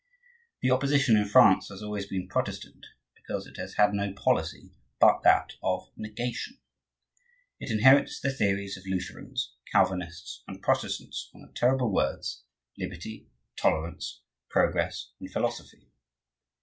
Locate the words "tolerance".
13.55-14.23